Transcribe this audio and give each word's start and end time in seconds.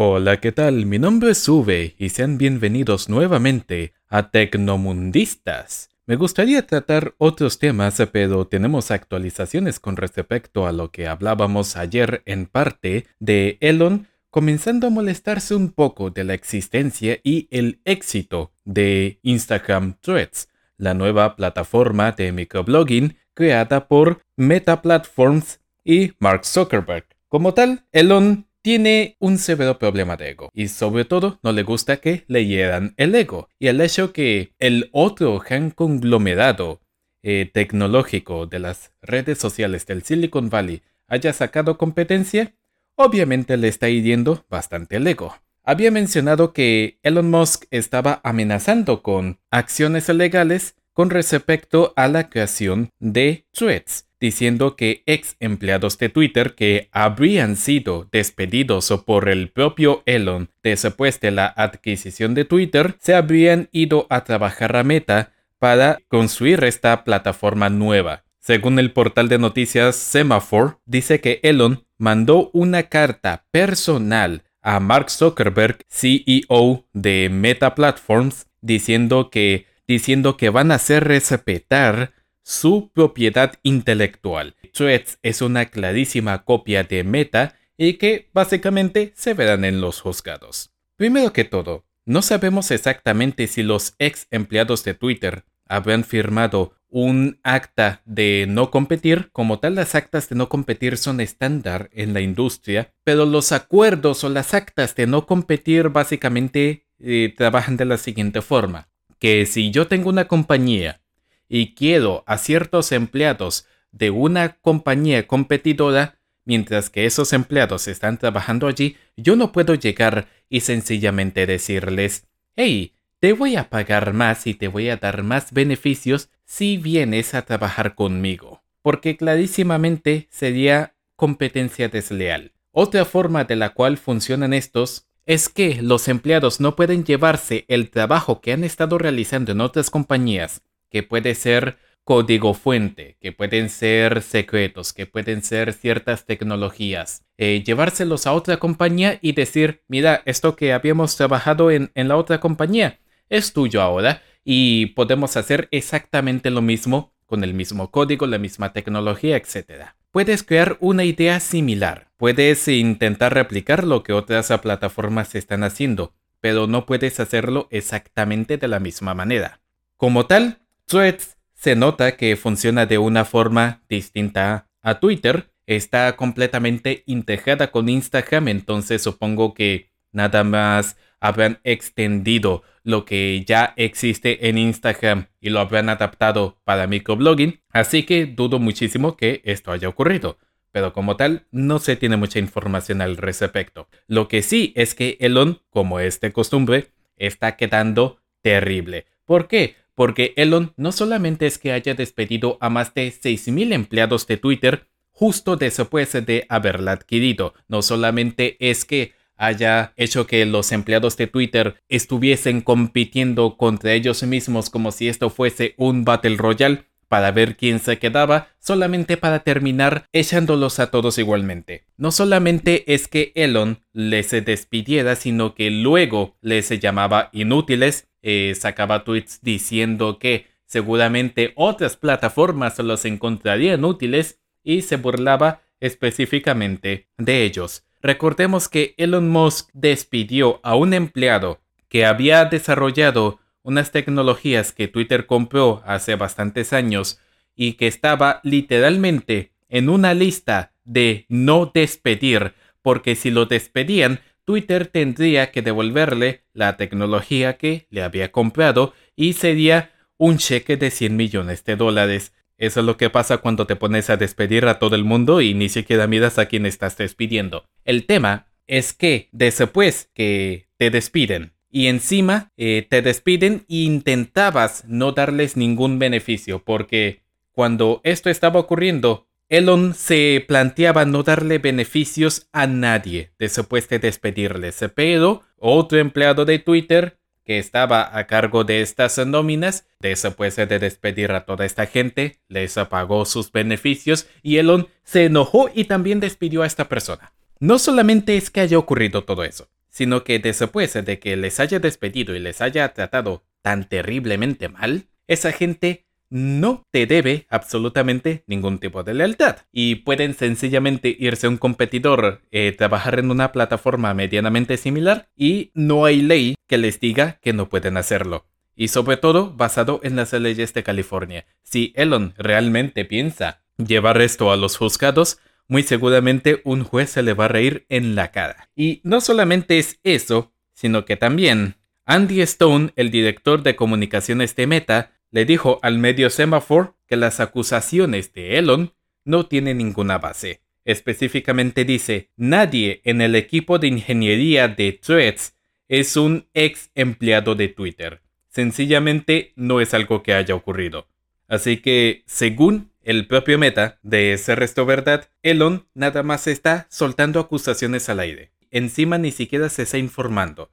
Hola, 0.00 0.36
¿qué 0.36 0.52
tal? 0.52 0.86
Mi 0.86 1.00
nombre 1.00 1.32
es 1.32 1.48
Uve 1.48 1.96
y 1.98 2.10
sean 2.10 2.38
bienvenidos 2.38 3.08
nuevamente 3.08 3.94
a 4.06 4.30
Tecnomundistas. 4.30 5.90
Me 6.06 6.14
gustaría 6.14 6.64
tratar 6.64 7.16
otros 7.18 7.58
temas, 7.58 8.00
pero 8.12 8.46
tenemos 8.46 8.92
actualizaciones 8.92 9.80
con 9.80 9.96
respecto 9.96 10.68
a 10.68 10.72
lo 10.72 10.92
que 10.92 11.08
hablábamos 11.08 11.76
ayer 11.76 12.22
en 12.26 12.46
parte 12.46 13.08
de 13.18 13.58
Elon 13.60 14.06
comenzando 14.30 14.86
a 14.86 14.90
molestarse 14.90 15.56
un 15.56 15.72
poco 15.72 16.10
de 16.10 16.22
la 16.22 16.34
existencia 16.34 17.18
y 17.24 17.48
el 17.50 17.80
éxito 17.84 18.52
de 18.64 19.18
Instagram 19.24 19.96
Threads, 20.00 20.48
la 20.76 20.94
nueva 20.94 21.34
plataforma 21.34 22.12
de 22.12 22.30
microblogging 22.30 23.16
creada 23.34 23.88
por 23.88 24.22
Meta 24.36 24.80
Platforms 24.80 25.58
y 25.82 26.12
Mark 26.20 26.44
Zuckerberg. 26.44 27.04
Como 27.26 27.52
tal, 27.52 27.84
Elon 27.90 28.47
tiene 28.68 29.16
un 29.18 29.38
severo 29.38 29.78
problema 29.78 30.18
de 30.18 30.28
ego 30.28 30.50
y 30.52 30.68
sobre 30.68 31.06
todo 31.06 31.38
no 31.42 31.52
le 31.52 31.62
gusta 31.62 32.02
que 32.02 32.24
le 32.28 32.44
hieran 32.44 32.92
el 32.98 33.14
ego 33.14 33.48
y 33.58 33.68
el 33.68 33.80
hecho 33.80 34.12
que 34.12 34.52
el 34.58 34.90
otro 34.92 35.38
gran 35.38 35.70
conglomerado 35.70 36.82
eh, 37.22 37.50
tecnológico 37.50 38.44
de 38.44 38.58
las 38.58 38.92
redes 39.00 39.38
sociales 39.38 39.86
del 39.86 40.02
Silicon 40.02 40.50
Valley 40.50 40.82
haya 41.06 41.32
sacado 41.32 41.78
competencia, 41.78 42.56
obviamente 42.94 43.56
le 43.56 43.68
está 43.68 43.88
hiriendo 43.88 44.44
bastante 44.50 44.96
el 44.96 45.06
ego. 45.06 45.34
Había 45.64 45.90
mencionado 45.90 46.52
que 46.52 46.98
Elon 47.02 47.30
Musk 47.30 47.64
estaba 47.70 48.20
amenazando 48.22 49.02
con 49.02 49.40
acciones 49.50 50.10
legales 50.10 50.76
con 50.98 51.10
respecto 51.10 51.92
a 51.94 52.08
la 52.08 52.28
creación 52.28 52.90
de 52.98 53.46
threads 53.52 54.08
diciendo 54.18 54.74
que 54.74 55.04
ex 55.06 55.36
empleados 55.38 55.96
de 55.96 56.08
Twitter 56.08 56.56
que 56.56 56.88
habrían 56.90 57.54
sido 57.54 58.08
despedidos 58.10 58.92
por 59.06 59.28
el 59.28 59.48
propio 59.48 60.02
Elon 60.06 60.50
después 60.60 61.20
de 61.20 61.30
la 61.30 61.46
adquisición 61.46 62.34
de 62.34 62.44
Twitter 62.44 62.96
se 62.98 63.14
habrían 63.14 63.68
ido 63.70 64.08
a 64.10 64.24
trabajar 64.24 64.74
a 64.74 64.82
Meta 64.82 65.30
para 65.60 66.00
construir 66.08 66.64
esta 66.64 67.04
plataforma 67.04 67.68
nueva. 67.70 68.24
Según 68.40 68.80
el 68.80 68.90
portal 68.90 69.28
de 69.28 69.38
noticias 69.38 69.94
Semaphore, 69.94 70.78
dice 70.84 71.20
que 71.20 71.38
Elon 71.44 71.84
mandó 71.96 72.50
una 72.52 72.82
carta 72.82 73.44
personal 73.52 74.42
a 74.62 74.80
Mark 74.80 75.10
Zuckerberg, 75.10 75.78
CEO 75.88 76.88
de 76.92 77.28
Meta 77.30 77.76
Platforms, 77.76 78.48
diciendo 78.60 79.30
que, 79.30 79.68
diciendo 79.88 80.36
que 80.36 80.50
van 80.50 80.70
a 80.70 80.76
hacer 80.76 81.04
respetar 81.04 82.12
su 82.42 82.90
propiedad 82.94 83.54
intelectual. 83.62 84.54
Threads 84.72 85.18
es 85.22 85.42
una 85.42 85.66
clarísima 85.66 86.44
copia 86.44 86.84
de 86.84 87.02
Meta 87.02 87.56
y 87.76 87.94
que 87.94 88.30
básicamente 88.32 89.12
se 89.16 89.34
verán 89.34 89.64
en 89.64 89.80
los 89.80 90.00
juzgados. 90.00 90.72
Primero 90.96 91.32
que 91.32 91.44
todo, 91.44 91.86
no 92.04 92.22
sabemos 92.22 92.70
exactamente 92.70 93.46
si 93.46 93.62
los 93.62 93.94
ex 93.98 94.26
empleados 94.30 94.84
de 94.84 94.94
Twitter 94.94 95.44
habrán 95.66 96.04
firmado 96.04 96.74
un 96.88 97.38
acta 97.42 98.02
de 98.04 98.46
no 98.48 98.70
competir. 98.70 99.30
Como 99.32 99.58
tal, 99.58 99.74
las 99.74 99.94
actas 99.94 100.28
de 100.28 100.36
no 100.36 100.48
competir 100.48 100.96
son 100.96 101.20
estándar 101.20 101.90
en 101.92 102.14
la 102.14 102.20
industria, 102.20 102.94
pero 103.04 103.26
los 103.26 103.52
acuerdos 103.52 104.24
o 104.24 104.28
las 104.28 104.54
actas 104.54 104.94
de 104.94 105.06
no 105.06 105.26
competir 105.26 105.90
básicamente 105.90 106.86
eh, 106.98 107.34
trabajan 107.36 107.76
de 107.76 107.84
la 107.84 107.98
siguiente 107.98 108.42
forma. 108.42 108.88
Que 109.18 109.46
si 109.46 109.70
yo 109.70 109.88
tengo 109.88 110.08
una 110.10 110.28
compañía 110.28 111.00
y 111.48 111.74
quiero 111.74 112.24
a 112.26 112.38
ciertos 112.38 112.92
empleados 112.92 113.66
de 113.90 114.10
una 114.10 114.58
compañía 114.60 115.26
competidora, 115.26 116.18
mientras 116.44 116.90
que 116.90 117.06
esos 117.06 117.32
empleados 117.32 117.88
están 117.88 118.18
trabajando 118.18 118.68
allí, 118.68 118.96
yo 119.16 119.36
no 119.36 119.52
puedo 119.52 119.74
llegar 119.74 120.28
y 120.48 120.60
sencillamente 120.60 121.46
decirles, 121.46 122.26
hey, 122.56 122.94
te 123.20 123.32
voy 123.32 123.56
a 123.56 123.68
pagar 123.68 124.12
más 124.12 124.46
y 124.46 124.54
te 124.54 124.68
voy 124.68 124.88
a 124.88 124.96
dar 124.96 125.22
más 125.22 125.52
beneficios 125.52 126.30
si 126.44 126.76
vienes 126.76 127.34
a 127.34 127.42
trabajar 127.42 127.94
conmigo, 127.94 128.62
porque 128.82 129.16
clarísimamente 129.16 130.28
sería 130.30 130.94
competencia 131.16 131.88
desleal. 131.88 132.52
Otra 132.70 133.04
forma 133.04 133.44
de 133.44 133.56
la 133.56 133.70
cual 133.70 133.98
funcionan 133.98 134.52
estos 134.52 135.07
es 135.28 135.50
que 135.50 135.82
los 135.82 136.08
empleados 136.08 136.58
no 136.58 136.74
pueden 136.74 137.04
llevarse 137.04 137.66
el 137.68 137.90
trabajo 137.90 138.40
que 138.40 138.54
han 138.54 138.64
estado 138.64 138.96
realizando 138.96 139.52
en 139.52 139.60
otras 139.60 139.90
compañías 139.90 140.62
que 140.88 141.02
puede 141.02 141.34
ser 141.34 141.76
código 142.02 142.54
fuente, 142.54 143.18
que 143.20 143.32
pueden 143.32 143.68
ser 143.68 144.22
secretos, 144.22 144.94
que 144.94 145.04
pueden 145.04 145.42
ser 145.42 145.74
ciertas 145.74 146.24
tecnologías. 146.24 147.26
Eh, 147.36 147.62
llevárselos 147.62 148.26
a 148.26 148.32
otra 148.32 148.56
compañía 148.56 149.18
y 149.20 149.32
decir, 149.32 149.82
mira, 149.86 150.22
esto 150.24 150.56
que 150.56 150.72
habíamos 150.72 151.14
trabajado 151.18 151.70
en, 151.70 151.90
en 151.94 152.08
la 152.08 152.16
otra 152.16 152.40
compañía 152.40 152.98
es 153.28 153.52
tuyo 153.52 153.82
ahora 153.82 154.22
y 154.44 154.86
podemos 154.86 155.36
hacer 155.36 155.68
exactamente 155.72 156.48
lo 156.48 156.62
mismo 156.62 157.12
con 157.26 157.44
el 157.44 157.52
mismo 157.52 157.90
código, 157.90 158.26
la 158.26 158.38
misma 158.38 158.72
tecnología, 158.72 159.36
etc. 159.36 159.92
Puedes 160.18 160.42
crear 160.42 160.78
una 160.80 161.04
idea 161.04 161.38
similar, 161.38 162.10
puedes 162.16 162.66
intentar 162.66 163.34
replicar 163.34 163.84
lo 163.84 164.02
que 164.02 164.12
otras 164.12 164.48
plataformas 164.60 165.36
están 165.36 165.62
haciendo, 165.62 166.12
pero 166.40 166.66
no 166.66 166.86
puedes 166.86 167.20
hacerlo 167.20 167.68
exactamente 167.70 168.56
de 168.56 168.66
la 168.66 168.80
misma 168.80 169.14
manera. 169.14 169.60
Como 169.96 170.26
tal, 170.26 170.58
Threads 170.86 171.36
se 171.54 171.76
nota 171.76 172.16
que 172.16 172.34
funciona 172.34 172.84
de 172.84 172.98
una 172.98 173.24
forma 173.24 173.84
distinta 173.88 174.68
a 174.82 174.98
Twitter. 174.98 175.52
Está 175.66 176.16
completamente 176.16 177.04
integrada 177.06 177.70
con 177.70 177.88
Instagram, 177.88 178.48
entonces 178.48 179.00
supongo 179.00 179.54
que 179.54 179.92
nada 180.10 180.42
más 180.42 180.96
habrán 181.20 181.60
extendido 181.64 182.62
lo 182.82 183.04
que 183.04 183.44
ya 183.46 183.74
existe 183.76 184.48
en 184.48 184.58
Instagram 184.58 185.26
y 185.40 185.50
lo 185.50 185.60
habrán 185.60 185.88
adaptado 185.88 186.58
para 186.64 186.86
microblogging, 186.86 187.60
así 187.70 188.04
que 188.04 188.26
dudo 188.26 188.58
muchísimo 188.58 189.16
que 189.16 189.42
esto 189.44 189.72
haya 189.72 189.88
ocurrido. 189.88 190.38
Pero 190.70 190.92
como 190.92 191.16
tal, 191.16 191.46
no 191.50 191.78
se 191.78 191.96
tiene 191.96 192.16
mucha 192.16 192.38
información 192.38 193.00
al 193.00 193.16
respecto. 193.16 193.88
Lo 194.06 194.28
que 194.28 194.42
sí 194.42 194.72
es 194.76 194.94
que 194.94 195.16
Elon, 195.20 195.60
como 195.70 195.98
es 195.98 196.20
de 196.20 196.32
costumbre, 196.32 196.88
está 197.16 197.56
quedando 197.56 198.20
terrible. 198.42 199.06
¿Por 199.24 199.48
qué? 199.48 199.76
porque 199.98 200.32
Elon 200.36 200.74
no 200.76 200.92
solamente 200.92 201.48
es 201.48 201.58
que 201.58 201.72
haya 201.72 201.92
despedido 201.92 202.56
a 202.60 202.70
más 202.70 202.94
de 202.94 203.08
6.000 203.08 203.72
empleados 203.72 204.28
de 204.28 204.36
Twitter 204.36 204.86
justo 205.10 205.56
después 205.56 206.12
de 206.12 206.46
haberla 206.48 206.92
adquirido, 206.92 207.52
no 207.66 207.82
solamente 207.82 208.56
es 208.60 208.84
que 208.84 209.14
haya 209.38 209.94
hecho 209.96 210.26
que 210.26 210.44
los 210.44 210.72
empleados 210.72 211.16
de 211.16 211.28
Twitter 211.28 211.76
estuviesen 211.88 212.60
compitiendo 212.60 213.56
contra 213.56 213.94
ellos 213.94 214.22
mismos 214.24 214.68
como 214.68 214.92
si 214.92 215.08
esto 215.08 215.30
fuese 215.30 215.74
un 215.78 216.04
Battle 216.04 216.36
Royale 216.36 216.84
para 217.08 217.30
ver 217.30 217.56
quién 217.56 217.78
se 217.78 217.98
quedaba, 217.98 218.48
solamente 218.58 219.16
para 219.16 219.40
terminar 219.40 220.06
echándolos 220.12 220.78
a 220.78 220.90
todos 220.90 221.18
igualmente. 221.18 221.84
No 221.96 222.12
solamente 222.12 222.92
es 222.92 223.08
que 223.08 223.32
Elon 223.34 223.82
les 223.92 224.30
despidiera, 224.30 225.16
sino 225.16 225.54
que 225.54 225.70
luego 225.70 226.36
les 226.42 226.68
llamaba 226.78 227.30
inútiles, 227.32 228.08
eh, 228.20 228.54
sacaba 228.54 229.04
tweets 229.04 229.40
diciendo 229.42 230.18
que 230.18 230.46
seguramente 230.66 231.52
otras 231.56 231.96
plataformas 231.96 232.78
los 232.78 233.06
encontrarían 233.06 233.84
útiles 233.84 234.40
y 234.62 234.82
se 234.82 234.96
burlaba 234.96 235.62
específicamente 235.80 237.08
de 237.16 237.44
ellos. 237.44 237.87
Recordemos 238.02 238.68
que 238.68 238.94
Elon 238.96 239.28
Musk 239.28 239.70
despidió 239.72 240.60
a 240.62 240.76
un 240.76 240.94
empleado 240.94 241.60
que 241.88 242.06
había 242.06 242.44
desarrollado 242.44 243.40
unas 243.62 243.90
tecnologías 243.92 244.72
que 244.72 244.88
Twitter 244.88 245.26
compró 245.26 245.82
hace 245.84 246.14
bastantes 246.14 246.72
años 246.72 247.20
y 247.54 247.74
que 247.74 247.86
estaba 247.86 248.40
literalmente 248.44 249.52
en 249.68 249.88
una 249.88 250.14
lista 250.14 250.72
de 250.84 251.26
no 251.28 251.70
despedir, 251.74 252.54
porque 252.82 253.16
si 253.16 253.30
lo 253.30 253.46
despedían 253.46 254.20
Twitter 254.44 254.86
tendría 254.86 255.50
que 255.50 255.60
devolverle 255.60 256.44
la 256.54 256.78
tecnología 256.78 257.58
que 257.58 257.86
le 257.90 258.02
había 258.02 258.32
comprado 258.32 258.94
y 259.14 259.34
sería 259.34 259.92
un 260.16 260.38
cheque 260.38 260.78
de 260.78 260.90
100 260.90 261.16
millones 261.16 261.64
de 261.64 261.76
dólares. 261.76 262.32
Eso 262.58 262.80
es 262.80 262.86
lo 262.86 262.96
que 262.96 263.08
pasa 263.08 263.38
cuando 263.38 263.66
te 263.66 263.76
pones 263.76 264.10
a 264.10 264.16
despedir 264.16 264.66
a 264.66 264.78
todo 264.78 264.96
el 264.96 265.04
mundo 265.04 265.40
y 265.40 265.54
ni 265.54 265.68
siquiera 265.68 266.06
miras 266.06 266.38
a 266.38 266.46
quién 266.46 266.66
estás 266.66 266.96
despidiendo. 266.96 267.64
El 267.84 268.04
tema 268.04 268.48
es 268.66 268.92
que 268.92 269.28
después 269.32 270.10
que 270.12 270.68
te 270.76 270.90
despiden 270.90 271.54
y 271.70 271.86
encima 271.86 272.52
eh, 272.56 272.86
te 272.88 273.00
despiden 273.00 273.64
e 273.68 273.76
intentabas 273.76 274.84
no 274.86 275.12
darles 275.12 275.56
ningún 275.56 275.98
beneficio 275.98 276.62
porque 276.64 277.22
cuando 277.52 278.00
esto 278.04 278.28
estaba 278.28 278.60
ocurriendo 278.60 279.28
Elon 279.48 279.94
se 279.94 280.44
planteaba 280.46 281.04
no 281.04 281.22
darle 281.22 281.58
beneficios 281.58 282.48
a 282.52 282.66
nadie 282.66 283.32
después 283.38 283.88
de 283.88 283.98
despedirles, 283.98 284.84
pero 284.94 285.42
otro 285.56 285.98
empleado 285.98 286.44
de 286.44 286.58
Twitter 286.58 287.18
que 287.48 287.58
estaba 287.58 288.14
a 288.18 288.26
cargo 288.26 288.64
de 288.64 288.82
estas 288.82 289.16
nóminas, 289.26 289.86
después 290.00 290.54
de 290.56 290.66
despedir 290.66 291.32
a 291.32 291.46
toda 291.46 291.64
esta 291.64 291.86
gente, 291.86 292.40
les 292.46 292.74
pagó 292.90 293.24
sus 293.24 293.50
beneficios 293.50 294.28
y 294.42 294.58
Elon 294.58 294.88
se 295.02 295.24
enojó 295.24 295.70
y 295.74 295.84
también 295.84 296.20
despidió 296.20 296.62
a 296.62 296.66
esta 296.66 296.90
persona. 296.90 297.32
No 297.58 297.78
solamente 297.78 298.36
es 298.36 298.50
que 298.50 298.60
haya 298.60 298.76
ocurrido 298.76 299.24
todo 299.24 299.44
eso, 299.44 299.70
sino 299.88 300.24
que 300.24 300.38
después 300.38 300.92
de 300.92 301.18
que 301.18 301.38
les 301.38 301.58
haya 301.58 301.78
despedido 301.78 302.36
y 302.36 302.38
les 302.38 302.60
haya 302.60 302.92
tratado 302.92 303.46
tan 303.62 303.88
terriblemente 303.88 304.68
mal, 304.68 305.06
esa 305.26 305.50
gente 305.50 306.04
no 306.30 306.84
te 306.90 307.06
debe 307.06 307.46
absolutamente 307.50 308.44
ningún 308.46 308.78
tipo 308.78 309.02
de 309.02 309.14
lealtad. 309.14 309.58
Y 309.72 309.96
pueden 309.96 310.34
sencillamente 310.34 311.14
irse 311.18 311.46
a 311.46 311.50
un 311.50 311.56
competidor, 311.56 312.42
eh, 312.50 312.74
trabajar 312.76 313.18
en 313.18 313.30
una 313.30 313.52
plataforma 313.52 314.14
medianamente 314.14 314.76
similar 314.76 315.28
y 315.36 315.70
no 315.74 316.04
hay 316.04 316.22
ley 316.22 316.54
que 316.66 316.78
les 316.78 317.00
diga 317.00 317.38
que 317.42 317.52
no 317.52 317.68
pueden 317.68 317.96
hacerlo. 317.96 318.46
Y 318.76 318.88
sobre 318.88 319.16
todo 319.16 319.52
basado 319.54 320.00
en 320.04 320.16
las 320.16 320.32
leyes 320.32 320.72
de 320.72 320.84
California. 320.84 321.46
Si 321.62 321.92
Elon 321.96 322.34
realmente 322.38 323.04
piensa 323.04 323.62
llevar 323.76 324.20
esto 324.20 324.52
a 324.52 324.56
los 324.56 324.76
juzgados, 324.76 325.38
muy 325.66 325.82
seguramente 325.82 326.62
un 326.64 326.84
juez 326.84 327.10
se 327.10 327.22
le 327.22 327.34
va 327.34 327.46
a 327.46 327.48
reír 327.48 327.86
en 327.88 328.14
la 328.14 328.30
cara. 328.30 328.70
Y 328.74 329.00
no 329.04 329.20
solamente 329.20 329.78
es 329.78 329.98
eso, 330.02 330.52
sino 330.74 331.04
que 331.04 331.16
también 331.16 331.76
Andy 332.06 332.40
Stone, 332.40 332.92
el 332.96 333.10
director 333.10 333.62
de 333.62 333.76
comunicaciones 333.76 334.56
de 334.56 334.66
Meta, 334.66 335.12
le 335.30 335.44
dijo 335.44 335.78
al 335.82 335.98
medio 335.98 336.30
Semaphore 336.30 336.90
que 337.06 337.16
las 337.16 337.40
acusaciones 337.40 338.32
de 338.32 338.58
Elon 338.58 338.94
no 339.24 339.46
tienen 339.46 339.78
ninguna 339.78 340.18
base. 340.18 340.62
Específicamente 340.84 341.84
dice, 341.84 342.30
nadie 342.36 343.02
en 343.04 343.20
el 343.20 343.34
equipo 343.34 343.78
de 343.78 343.88
ingeniería 343.88 344.68
de 344.68 344.92
Threads 344.92 345.54
es 345.88 346.16
un 346.16 346.48
ex 346.54 346.90
empleado 346.94 347.54
de 347.54 347.68
Twitter. 347.68 348.22
Sencillamente 348.48 349.52
no 349.56 349.80
es 349.80 349.92
algo 349.92 350.22
que 350.22 350.34
haya 350.34 350.54
ocurrido. 350.54 351.08
Así 351.46 351.78
que, 351.78 352.24
según 352.26 352.92
el 353.02 353.26
propio 353.26 353.58
meta 353.58 353.98
de 354.02 354.34
ese 354.34 354.54
resto 354.54 354.84
verdad, 354.84 355.30
Elon 355.42 355.86
nada 355.94 356.22
más 356.22 356.46
está 356.46 356.86
soltando 356.90 357.40
acusaciones 357.40 358.08
al 358.08 358.20
aire. 358.20 358.52
Encima 358.70 359.16
ni 359.18 359.30
siquiera 359.30 359.68
se 359.68 359.82
está 359.82 359.98
informando. 359.98 360.70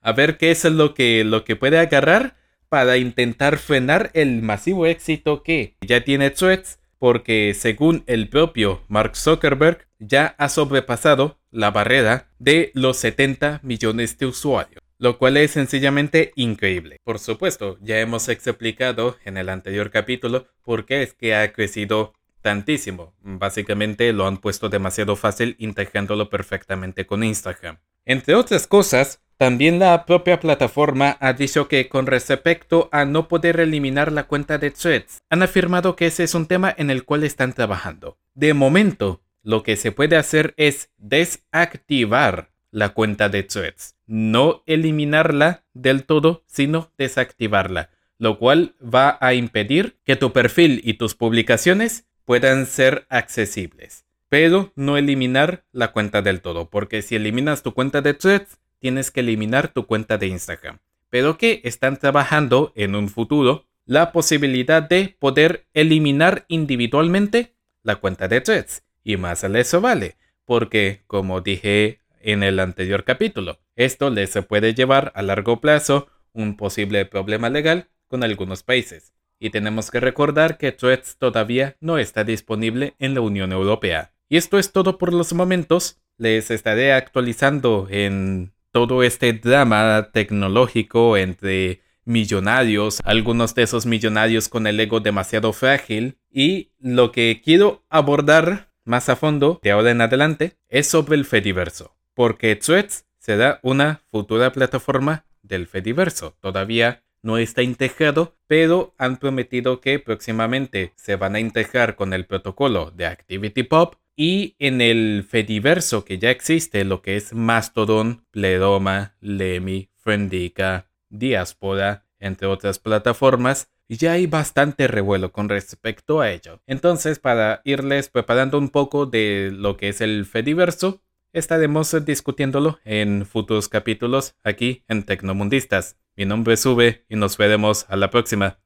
A 0.00 0.12
ver 0.12 0.38
qué 0.38 0.50
es 0.50 0.64
lo 0.64 0.94
que, 0.94 1.24
lo 1.24 1.44
que 1.44 1.56
puede 1.56 1.78
agarrar 1.78 2.36
para 2.74 2.96
intentar 2.96 3.58
frenar 3.58 4.10
el 4.14 4.42
masivo 4.42 4.84
éxito 4.86 5.44
que 5.44 5.76
ya 5.80 6.02
tiene 6.02 6.30
Threads, 6.30 6.80
porque 6.98 7.54
según 7.56 8.02
el 8.08 8.28
propio 8.28 8.82
Mark 8.88 9.14
Zuckerberg, 9.14 9.86
ya 10.00 10.34
ha 10.38 10.48
sobrepasado 10.48 11.38
la 11.52 11.70
barrera 11.70 12.26
de 12.40 12.72
los 12.74 12.96
70 12.96 13.60
millones 13.62 14.18
de 14.18 14.26
usuarios 14.26 14.82
lo 14.98 15.18
cual 15.18 15.36
es 15.36 15.52
sencillamente 15.52 16.32
increíble. 16.34 16.96
Por 17.04 17.18
supuesto, 17.18 17.78
ya 17.80 18.00
hemos 18.00 18.28
explicado 18.28 19.18
en 19.24 19.36
el 19.36 19.50
anterior 19.50 19.90
capítulo 19.90 20.46
por 20.62 20.86
qué 20.86 21.02
es 21.02 21.14
que 21.14 21.34
ha 21.34 21.52
crecido 21.52 22.14
tantísimo. 22.40 23.12
Básicamente 23.20 24.12
lo 24.12 24.26
han 24.26 24.38
puesto 24.38 24.68
demasiado 24.68 25.14
fácil 25.14 25.56
integrándolo 25.58 26.30
perfectamente 26.30 27.06
con 27.06 27.22
Instagram. 27.22 27.78
Entre 28.06 28.34
otras 28.34 28.66
cosas, 28.66 29.20
también 29.36 29.78
la 29.78 30.04
propia 30.06 30.38
plataforma 30.38 31.16
ha 31.20 31.32
dicho 31.32 31.68
que 31.68 31.88
con 31.88 32.06
respecto 32.06 32.88
a 32.92 33.04
no 33.04 33.28
poder 33.28 33.58
eliminar 33.60 34.12
la 34.12 34.24
cuenta 34.24 34.58
de 34.58 34.70
Threads, 34.70 35.22
han 35.30 35.42
afirmado 35.42 35.96
que 35.96 36.06
ese 36.06 36.24
es 36.24 36.34
un 36.34 36.46
tema 36.46 36.72
en 36.76 36.90
el 36.90 37.04
cual 37.04 37.24
están 37.24 37.52
trabajando. 37.52 38.18
De 38.34 38.54
momento, 38.54 39.22
lo 39.42 39.62
que 39.62 39.76
se 39.76 39.90
puede 39.90 40.16
hacer 40.16 40.54
es 40.56 40.90
desactivar 40.98 42.50
la 42.70 42.90
cuenta 42.90 43.28
de 43.28 43.42
Threads. 43.42 43.96
No 44.06 44.62
eliminarla 44.66 45.64
del 45.72 46.04
todo, 46.04 46.44
sino 46.46 46.92
desactivarla, 46.98 47.90
lo 48.18 48.38
cual 48.38 48.74
va 48.82 49.18
a 49.20 49.34
impedir 49.34 49.98
que 50.04 50.16
tu 50.16 50.32
perfil 50.32 50.80
y 50.84 50.94
tus 50.94 51.14
publicaciones 51.14 52.06
puedan 52.24 52.66
ser 52.66 53.06
accesibles. 53.08 54.04
Pero 54.28 54.72
no 54.74 54.96
eliminar 54.96 55.64
la 55.72 55.92
cuenta 55.92 56.22
del 56.22 56.40
todo, 56.40 56.70
porque 56.70 57.02
si 57.02 57.16
eliminas 57.16 57.62
tu 57.62 57.74
cuenta 57.74 58.00
de 58.00 58.14
Threads, 58.14 58.58
tienes 58.78 59.10
que 59.10 59.20
eliminar 59.20 59.68
tu 59.68 59.86
cuenta 59.86 60.18
de 60.18 60.26
Instagram. 60.26 60.78
Pero 61.10 61.38
que 61.38 61.60
están 61.64 61.98
trabajando 61.98 62.72
en 62.74 62.94
un 62.94 63.08
futuro 63.08 63.66
la 63.86 64.12
posibilidad 64.12 64.82
de 64.82 65.16
poder 65.18 65.66
eliminar 65.74 66.44
individualmente 66.48 67.54
la 67.82 67.96
cuenta 67.96 68.28
de 68.28 68.40
Threads. 68.40 68.82
Y 69.04 69.16
más 69.16 69.44
a 69.44 69.58
eso 69.58 69.80
vale, 69.80 70.16
porque 70.44 71.02
como 71.06 71.40
dije 71.40 72.00
en 72.20 72.42
el 72.42 72.58
anterior 72.58 73.04
capítulo, 73.04 73.60
esto 73.76 74.08
les 74.10 74.34
puede 74.46 74.74
llevar 74.74 75.12
a 75.14 75.22
largo 75.22 75.60
plazo 75.60 76.08
un 76.32 76.56
posible 76.56 77.04
problema 77.04 77.50
legal 77.50 77.88
con 78.08 78.24
algunos 78.24 78.62
países. 78.62 79.12
Y 79.38 79.50
tenemos 79.50 79.90
que 79.90 80.00
recordar 80.00 80.56
que 80.56 80.72
Threads 80.72 81.18
todavía 81.18 81.76
no 81.80 81.98
está 81.98 82.24
disponible 82.24 82.94
en 82.98 83.14
la 83.14 83.20
Unión 83.20 83.52
Europea. 83.52 84.13
Y 84.34 84.36
esto 84.36 84.58
es 84.58 84.72
todo 84.72 84.98
por 84.98 85.12
los 85.12 85.32
momentos. 85.32 86.00
Les 86.18 86.50
estaré 86.50 86.92
actualizando 86.92 87.86
en 87.88 88.52
todo 88.72 89.04
este 89.04 89.32
drama 89.32 90.10
tecnológico 90.12 91.16
entre 91.16 91.82
millonarios, 92.04 92.98
algunos 93.04 93.54
de 93.54 93.62
esos 93.62 93.86
millonarios 93.86 94.48
con 94.48 94.66
el 94.66 94.80
ego 94.80 94.98
demasiado 94.98 95.52
frágil. 95.52 96.18
Y 96.32 96.72
lo 96.80 97.12
que 97.12 97.42
quiero 97.44 97.84
abordar 97.88 98.72
más 98.84 99.08
a 99.08 99.14
fondo 99.14 99.60
de 99.62 99.70
ahora 99.70 99.92
en 99.92 100.00
adelante 100.00 100.56
es 100.68 100.88
sobre 100.88 101.14
el 101.14 101.26
Fediverso, 101.26 101.94
porque 102.12 102.56
Threads 102.56 103.06
será 103.20 103.60
una 103.62 104.02
futura 104.10 104.50
plataforma 104.50 105.26
del 105.42 105.68
Fediverso. 105.68 106.36
Todavía 106.40 107.04
no 107.22 107.38
está 107.38 107.62
integrado, 107.62 108.36
pero 108.48 108.96
han 108.98 109.18
prometido 109.18 109.80
que 109.80 110.00
próximamente 110.00 110.92
se 110.96 111.14
van 111.14 111.36
a 111.36 111.40
integrar 111.40 111.94
con 111.94 112.12
el 112.12 112.26
protocolo 112.26 112.90
de 112.90 113.06
ActivityPub 113.06 113.96
y 114.16 114.56
en 114.58 114.80
el 114.80 115.24
Fediverso 115.28 116.04
que 116.04 116.18
ya 116.18 116.30
existe, 116.30 116.84
lo 116.84 117.02
que 117.02 117.16
es 117.16 117.32
Mastodon, 117.32 118.26
Pleroma, 118.30 119.16
Lemmy, 119.20 119.90
Friendica, 119.96 120.90
Diaspora, 121.08 122.06
entre 122.18 122.46
otras 122.46 122.78
plataformas, 122.78 123.70
ya 123.88 124.12
hay 124.12 124.26
bastante 124.26 124.88
revuelo 124.88 125.32
con 125.32 125.48
respecto 125.48 126.20
a 126.20 126.30
ello. 126.30 126.62
Entonces, 126.66 127.18
para 127.18 127.60
irles 127.64 128.08
preparando 128.08 128.58
un 128.58 128.70
poco 128.70 129.06
de 129.06 129.50
lo 129.52 129.76
que 129.76 129.88
es 129.88 130.00
el 130.00 130.24
Fediverso, 130.24 131.02
estaremos 131.32 131.94
discutiéndolo 132.04 132.78
en 132.84 133.26
futuros 133.26 133.68
capítulos 133.68 134.36
aquí 134.42 134.84
en 134.88 135.02
Tecnomundistas. 135.02 135.98
Mi 136.16 136.24
nombre 136.24 136.54
es 136.54 136.64
Ube 136.64 137.04
y 137.08 137.16
nos 137.16 137.36
veremos 137.36 137.86
a 137.88 137.96
la 137.96 138.10
próxima. 138.10 138.58